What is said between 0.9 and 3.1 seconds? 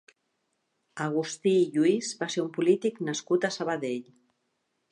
Agustí Lluís va ser un polític